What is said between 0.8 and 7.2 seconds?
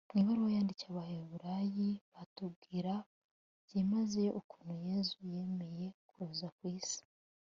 abahebureyi batubwira byimazeyo ukuntu yezu yemeye kuza ku isi